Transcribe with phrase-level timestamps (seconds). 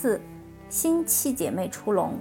[0.00, 0.18] 四，
[0.70, 2.18] 新七姐妹出笼。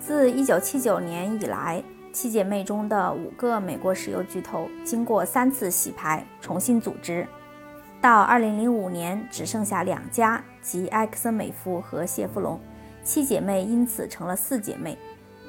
[0.00, 1.80] 自1979年以来，
[2.12, 7.24] 七姐妹中的五个美国石油巨头经过三次洗牌，重新组织。
[8.00, 12.58] 到2005年，只剩下两家，即埃克森美孚和谢夫隆，
[13.04, 14.98] 七姐妹因此成了四姐妹，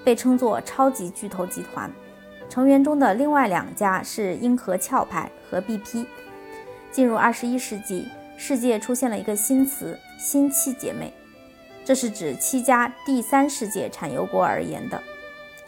[0.05, 1.89] 被称作超级巨头集团。
[2.49, 6.05] 成员中的另外两家是英和壳牌和 BP。
[6.91, 11.11] 进入21世纪，世界出现了一个新词“新七姐妹”，
[11.83, 15.01] 这是指七家第三世界产油国而言的：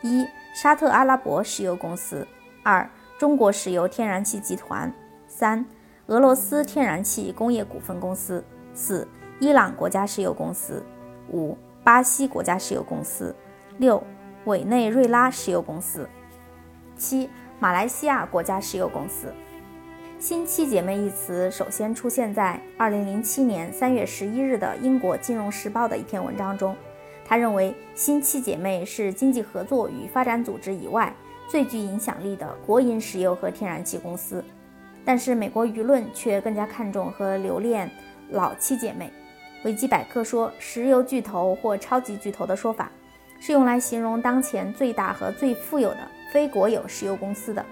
[0.01, 2.25] 一、沙特阿拉伯石油公司；
[2.63, 4.91] 二、中国石油天然气集团；
[5.27, 5.65] 三、
[6.07, 9.07] 俄罗斯天然气工业股份公司；四、
[9.39, 10.83] 伊朗国家石油公司；
[11.31, 13.33] 五、巴西国家石油公司；
[13.79, 14.01] 六、
[14.45, 16.07] 委内瑞拉石油公司。
[16.95, 19.33] 七，马来西亚国家石油公司。
[20.25, 26.73] 新七姐妹一词首先出现在2007年3月11日的英国《金融时报》的一篇文章中。
[27.25, 31.13] 他认为，新七姐妹是经济合作与发展组织以外
[31.49, 34.41] 最具影响力的国营石油和天然气公司。
[35.03, 37.91] 但是，美国舆论却更加看重和留恋
[38.29, 39.11] 老七姐妹。
[39.65, 42.89] 维基百科说，石油巨头或超级巨头的说法。
[43.41, 47.65] 是用来形容当前最大和最富有的非国有石油公司的。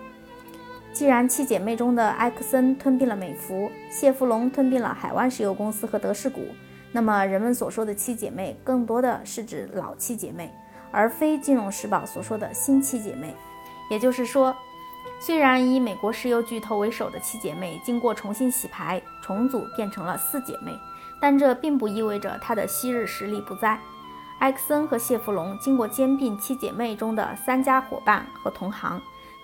[0.93, 6.45] 既然七姐妹中的埃克森吞并了美孚，谢弗隆吞并了海湾石油公司和德士古，
[6.91, 10.53] 那么人们所说的七姐妹更多的是指老七姐妹，
[10.91, 13.33] 而非《金融时报》所说的新七姐妹。
[13.89, 14.55] 也就是说，
[15.19, 20.77] 虽然以美国石油巨头为首的七姐妹经过重新洗牌重组变成了四姐妹，
[21.21, 23.79] 但这并不意味着她的昔日实力不在。
[24.39, 29.01] 埃克森和谢弗隆经过兼并七姐妹中的三家伙伴和同行，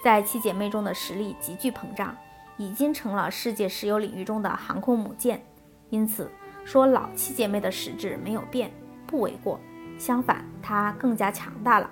[0.08, 2.16] 在七姐妹中的实力急剧膨胀，
[2.56, 5.44] 已经成了世界石油领域中的航空母舰。
[5.90, 6.32] 因此，
[6.64, 8.72] 说老七姐妹的实质没有变
[9.06, 9.60] 不为过，
[10.00, 11.92] 相反，它更加强大了。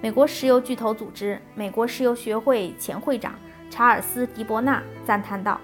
[0.00, 3.34] 美国石油巨头组织美国石油学会前会长
[3.70, 5.60] 查尔斯·迪伯纳赞叹道：“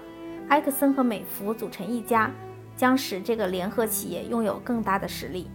[0.47, 2.31] 埃克森和美孚组成一家，
[2.77, 5.51] 将使这个联合企业拥有更大的实力。”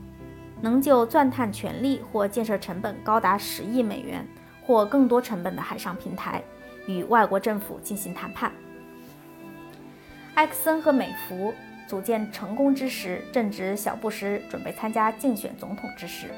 [0.60, 4.28] 能就钻探权力或建设成本高达十亿美元
[4.70, 6.40] 或更多成本的海上平台，
[6.86, 8.52] 与外国政府进行谈判。
[10.34, 11.52] 埃克森和美孚
[11.88, 16.28] 组建成功之时，正值小布什准备参加竞选总统之时。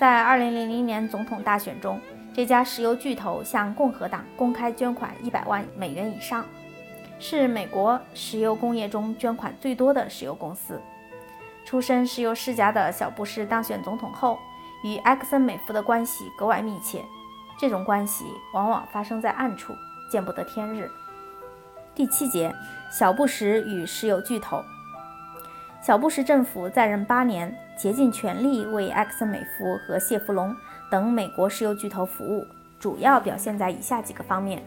[0.00, 2.00] 在2000年总统大选中，
[2.34, 6.44] 这家石油巨头向共和党公开捐款100万美元以上，
[7.20, 10.80] 是美国石油工业中捐款最多的石油公司。
[11.64, 14.40] 出身石油世家的小布什当选总统后，
[14.82, 17.00] 与埃克森美孚的关系格外密切。
[17.60, 19.76] 这种关系往往发生在暗处，
[20.10, 20.90] 见不得天日。
[21.94, 22.50] 第七节，
[22.90, 24.64] 小布什与石油巨头。
[25.82, 30.56] 小布什政府在任八年，竭尽全力为埃克森美孚和谢弗隆
[30.90, 32.46] 等美国石油巨头服务，
[32.78, 34.62] 主要表现在以下几个方面：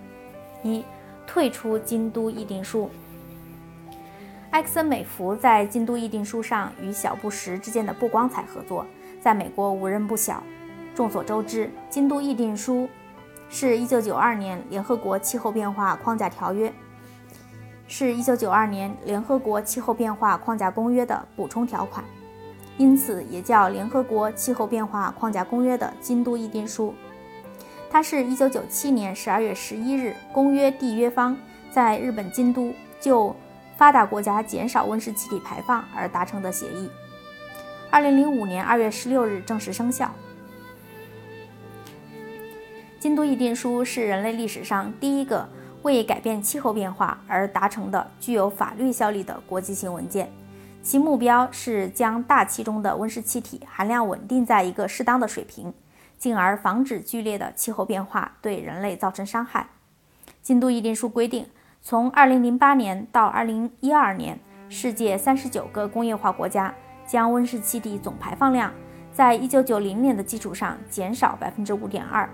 [0.61, 0.85] 一、
[1.25, 2.91] 退出京都议定书。
[4.51, 8.85] 埃克森美孚在京都议定书上与小布什之间的不光彩合作，
[9.19, 10.43] 在美国无人不晓。
[10.95, 12.89] 众所周知，京都议定书
[13.49, 16.71] 是一九九二年联合国气候变化框架条约，
[17.87, 22.03] 是一九九二年联合国气候变化框架公约的补充条款，
[22.77, 26.93] 因此也叫联合国气候变化框架公约的京都议定书。
[27.89, 31.37] 它是一九九七年十二月十一日，公约缔约方
[31.71, 33.35] 在日本京都就。
[33.75, 36.87] 发达国家减少温室气体排放而达成的协议，
[37.89, 40.09] 二零零五年二月十六日正式生效。
[43.03, 45.45] 京都议定书是人类历史上第一个
[45.81, 50.31] 为改变气候变化而达成的具有法律效力的国际性文件，
[50.81, 55.73] 其目标是将大气中的温室气体含量稳定在一个适当的水平，
[56.17, 59.67] 进而防止剧烈的气候变化对人类造成伤害。
[60.41, 61.45] 京都议定书规定。
[61.81, 64.39] 从2008年到2012年，
[64.69, 66.73] 世界39个工业化国家
[67.05, 68.71] 将温室气体总排放量
[69.11, 72.29] 在1990年的基础上减少5.2%，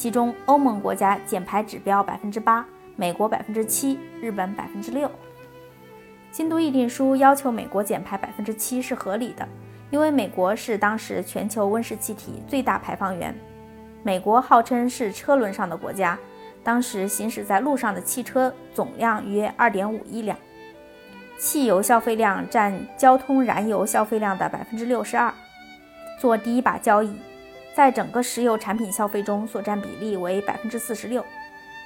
[0.00, 2.64] 其中欧盟国家减排指标8%，
[2.96, 5.10] 美国7%，日本6%。
[6.32, 9.46] 京都议定书要求美国减排7%是合理的，
[9.90, 13.38] 因为美国是当时全球温室气体最大排放源。
[14.02, 16.18] 美国号称是车轮上的国家。
[16.64, 20.34] 当时行驶在路上的汽车总量约二点五亿辆，
[21.36, 25.30] 汽油消费量占交通燃油消费量的百分之六十二。
[26.18, 27.14] 做第一把交椅，
[27.80, 31.24] 在整个石油产品消费中所占比例为百分之四十六。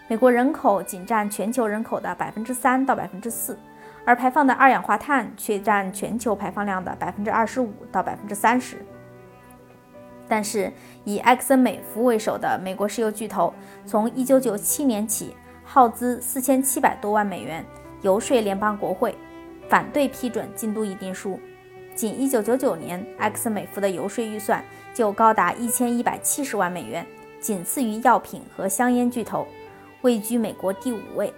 [0.08, 3.56] 美国人口仅占全球人口的百分之三到百分之四，
[4.04, 8.84] 而排放的二氧化碳却占全球排放量的百分之二十五到百分之三十。
[10.26, 10.72] 但是，
[11.04, 13.54] 以埃克森美孚为首的美国石油巨头，
[13.86, 15.32] 从一九九七年起
[15.62, 17.64] 耗资四千七百多万美元
[18.02, 19.14] 游说联邦国会，
[19.68, 21.38] 反对批准京都议定书。
[21.94, 27.06] 仅1999年，埃克森美孚的游说预算就高达1170万美元，
[27.40, 29.46] 仅次于药品和香烟巨头，
[30.02, 31.32] 位居美国第五位。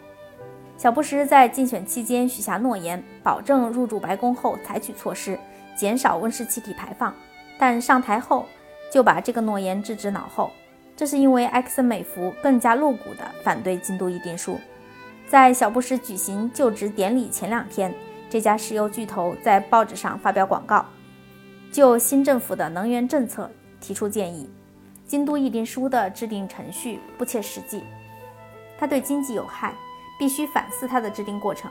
[0.76, 5.38] 小布什在竞选期间许下诺言，保证入住白宫后采取措施
[5.76, 7.14] 减少温室气体排放，
[7.58, 8.46] 但上台后。
[8.88, 10.52] 就把这个诺言置之脑后，
[10.96, 14.58] 这是因为埃克森美孚更加露骨地反对京都议定书。
[15.28, 17.92] 在小布什举行就职典礼前两天，
[18.28, 20.84] 这家石油巨头在报纸上发表广告，
[21.72, 23.50] 就新政府的能源政策
[23.80, 24.50] 提出建议。
[25.06, 27.82] 京都议定书的制定程序不切实际，
[28.78, 29.72] 它对经济有害，
[30.18, 31.70] 必须反思它的制定过程。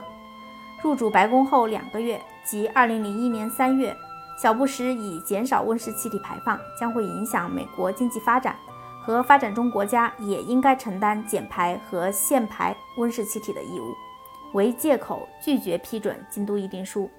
[0.82, 3.94] 入主白宫后两个月，即2001年3月。
[4.38, 8.54] 小布什以减少温室气体排放将会影响美国经济发展，
[9.02, 13.94] 和发展中国家也应该承担减排和限排温室气体的义务，
[14.52, 17.10] 为借口拒绝批准京都议定书。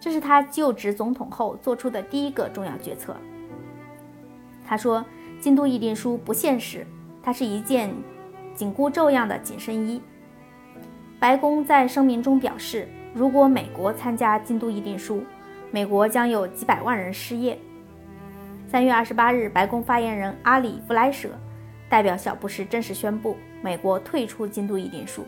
[0.00, 3.16] 这是他就职总统后做出的第一个重要决策。
[4.64, 5.04] 他说
[5.40, 6.86] ：“京都议定书不现实，
[7.22, 7.92] 它是一件
[8.54, 10.00] 紧箍咒样的紧身衣。”
[11.18, 15.24] 白宫在声明中表示，如果美国参加京都议定书，
[15.72, 17.58] 美国将有几百万人失业。
[18.68, 21.30] 三月二十八日，白宫发言人阿里·弗莱舍
[21.88, 25.24] 代表小布什正式宣布美国退出京都议定书。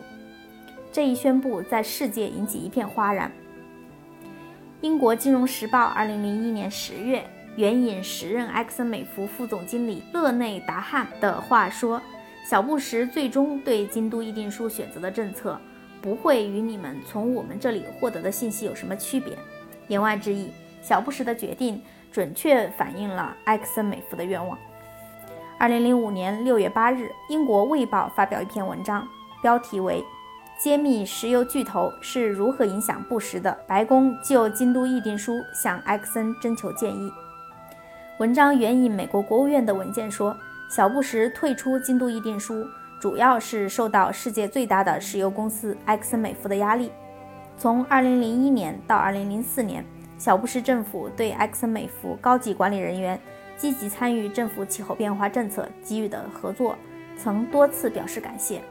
[0.91, 3.31] 这一宣布在世界引起一片哗然。
[4.81, 7.23] 英国《金融时报》二零零一年十月
[7.55, 12.01] 援引时任埃克森美孚副总经理勒内·达汉的话说
[12.49, 15.59] ：“小布什最终对京都议定书选择的政策，
[16.01, 19.37] 不会与你们从我们这里获得的信息有什么区别。”
[19.87, 20.49] 言外之意，
[20.81, 24.57] 小布什的决定准确反映了埃克森美孚的愿望。
[25.57, 29.07] 二零零五年六月八日，英国《卫报》发表一篇文章，
[29.41, 30.01] 标题为
[30.63, 37.11] 《揭秘石油巨头是如何影响布什的》，白宫就京都议定书向埃克森征求建议。
[38.19, 40.37] 文章援引美国国务院的文件说，
[40.69, 42.63] 小布什退出京都议定书，
[42.99, 46.91] 主要是受到世界最大的石油公司埃克森美孚的压力。
[47.57, 49.83] 从2001年到2004年，
[50.19, 53.19] 小布什政府对埃克森美孚高级管理人员
[53.57, 56.75] 积极参与政府气候变化政策给予的合作，
[57.17, 58.61] 曾多次表示感谢。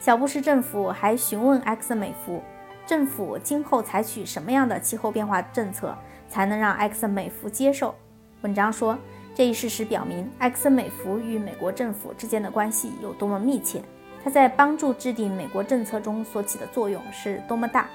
[0.00, 2.42] 小布什政府还询问埃克森美孚，
[2.86, 5.94] 政府今后采取什么样的气候变化政策
[6.26, 7.94] 才能让埃克森美孚接受。
[8.40, 8.96] 文章说，
[9.34, 13.82] 这一事实表明埃克森美孚与美国政府之间的关系有多么密切，
[14.24, 17.86] 它在帮助制定美国政策中所起的作用是多么大。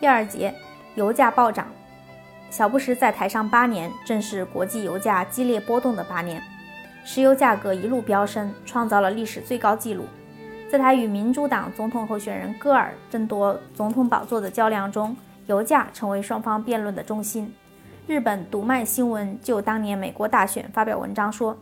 [0.00, 0.54] 第二节，
[0.94, 1.66] 油价暴涨。
[2.48, 6.40] 小布什在台上八年，正是国际油价激烈波动的八年，
[7.04, 10.04] 石油价格一路飙升，创造了历史最高纪录。
[10.70, 15.16] 在他与民主党总统候选人戈尔争夺总统宝座的较量中，
[15.46, 17.50] 油价成为双方辩论的中心。
[18.06, 21.56] 日本读卖新闻就当年美国大选发表文章说，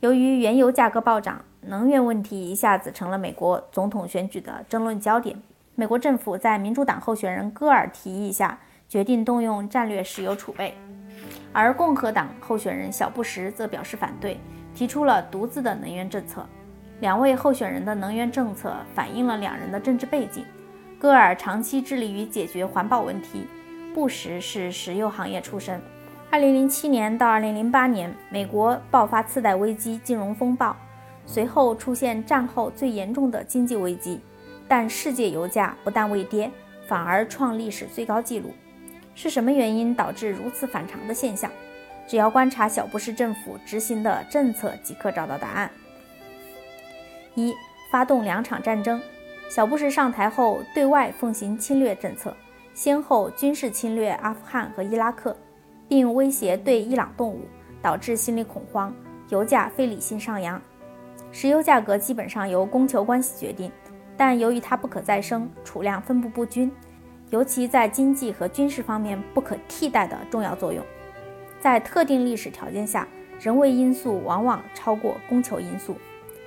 [0.00, 5.36] 由于原油价格暴涨，能源问题一下子成了美国总统选举的争论焦点。
[5.74, 8.58] 美国政府在民主党候选人戈尔提议下，
[8.88, 10.74] 决定动用战略石油储备，
[11.52, 14.40] 而共和党候选人小布什则表示反对，
[14.74, 16.46] 提出了独自的能源政策。
[17.00, 20.44] 两位候选人的能源政策反映了两人的政治背景。
[20.98, 23.46] 戈尔长期致力于解决环保问题，
[23.94, 25.80] 布什是石油行业出身。
[26.32, 30.74] 2007年到2008年，美国爆发次贷危机、金融风暴，
[31.26, 34.20] 随后出现战后最严重的经济危机。
[34.66, 36.50] 但世界油价不但未跌，
[36.88, 38.54] 反而创历史最高纪录，
[39.14, 41.50] 是什么原因导致如此反常的现象？
[42.08, 45.70] 只要观察小布什政府执行的政策即可找到答案。
[47.36, 47.54] 一、
[47.90, 49.00] 发动两场战争。
[49.48, 52.36] 小布什上台后，对外奉行侵略政策，
[52.74, 55.36] 先后军事侵略阿富汗和伊拉克，
[55.86, 57.42] 并威胁对伊朗动武，
[57.80, 58.92] 导致心理恐慌，
[59.28, 60.60] 油价非理性上扬。
[61.30, 63.70] 石油价格基本上由供求关系决定。
[64.16, 66.72] 但由于它不可再生，储量分布不均，
[67.28, 70.82] 尤其在经济和军事方面不可替代的重要作用，
[71.60, 73.06] 在特定历史条件下，
[73.38, 75.94] 人为因素往往超过供求因素。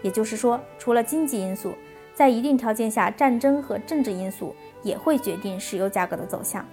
[0.02, 1.74] 也就是说，除了经济因素，
[2.14, 6.66] 在一定条件下，战争和政治因素也会决定石油价格的走向。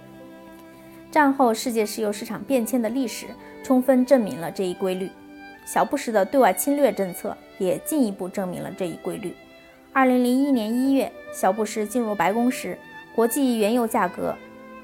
[1.09, 3.27] 战后世界石油市场变迁的历史
[3.63, 5.09] 充分证明了这一规律，
[5.65, 9.33] 小布什的对外侵略政策也进一步证明了这一规律。
[9.93, 12.77] 二零零一年一月，小布什进入白宫时，
[13.15, 14.35] 国际原油价格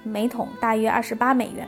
[0.01, 1.67] 每桶大约二十八美元。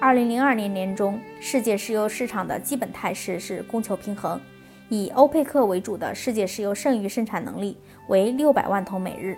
[0.00, 4.40] 二零零二年年中，世界石油市场的基本态势是供求平衡，
[4.88, 7.76] 以欧佩克为主的世界石油剩余生产能力
[8.08, 9.36] 为六百万桶每日。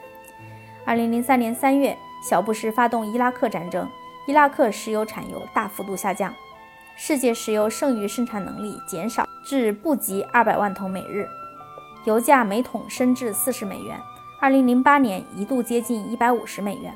[0.84, 1.96] 二零零三年三月，
[2.28, 3.88] 小布什发动伊拉克战争，
[4.26, 6.32] 伊拉克石油产油大幅度下降，
[6.96, 11.26] 世界石油剩余生产能力减少至不及二百万桶每日，
[12.04, 13.98] 油价每桶升至四十美元。
[14.40, 16.94] 二零零八年一度接近一百五十美元，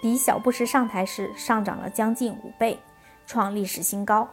[0.00, 2.78] 比小布什上台时上涨了将近五倍。
[3.26, 4.28] 创历史新高。